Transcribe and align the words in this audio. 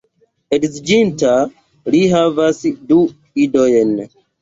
Edziĝinta, 0.57 1.35
li 1.97 2.01
havas 2.17 2.65
du 2.91 3.01
idojn. 3.47 3.99